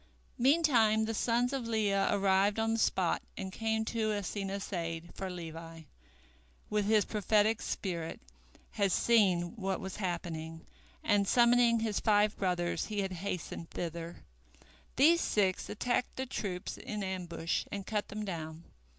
[0.39, 5.29] Meantime the sons of Leah arrived on the spot and came to Asenath's aid, for
[5.29, 5.81] Levi,
[6.71, 8.19] with his prophetic spirit,
[8.71, 10.65] had seen what was happening,
[11.03, 14.23] and summoning his five brothers he had hastened thither.
[14.95, 18.63] These six attacked the troops in ambush and cut them down.